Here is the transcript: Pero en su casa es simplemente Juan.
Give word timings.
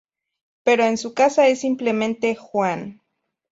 Pero 0.63 0.83
en 0.85 0.97
su 0.97 1.13
casa 1.13 1.45
es 1.47 1.59
simplemente 1.61 2.33
Juan. 2.35 3.03